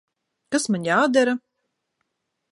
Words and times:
Kas 0.55 0.63
man 0.75 0.87
jādara? 0.87 1.35